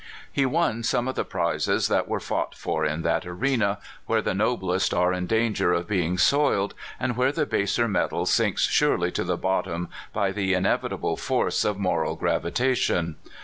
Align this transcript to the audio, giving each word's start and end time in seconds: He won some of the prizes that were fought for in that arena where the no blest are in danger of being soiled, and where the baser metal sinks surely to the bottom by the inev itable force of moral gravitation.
He 0.31 0.47
won 0.47 0.81
some 0.81 1.07
of 1.07 1.13
the 1.13 1.23
prizes 1.23 1.87
that 1.87 2.07
were 2.07 2.19
fought 2.19 2.55
for 2.55 2.83
in 2.83 3.03
that 3.03 3.23
arena 3.23 3.77
where 4.07 4.23
the 4.23 4.33
no 4.33 4.57
blest 4.57 4.95
are 4.95 5.13
in 5.13 5.27
danger 5.27 5.73
of 5.73 5.87
being 5.87 6.17
soiled, 6.17 6.73
and 6.99 7.15
where 7.15 7.31
the 7.31 7.45
baser 7.45 7.87
metal 7.87 8.25
sinks 8.25 8.63
surely 8.63 9.11
to 9.11 9.23
the 9.23 9.37
bottom 9.37 9.89
by 10.11 10.31
the 10.31 10.53
inev 10.53 10.81
itable 10.81 11.19
force 11.19 11.63
of 11.63 11.77
moral 11.77 12.15
gravitation. 12.15 13.17